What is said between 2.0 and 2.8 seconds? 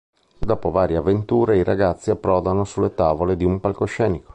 approdano